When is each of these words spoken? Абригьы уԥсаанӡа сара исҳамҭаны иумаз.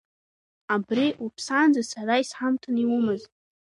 Абригьы 0.73 1.19
уԥсаанӡа 1.25 1.81
сара 1.91 2.21
исҳамҭаны 2.23 2.79
иумаз. 2.83 3.21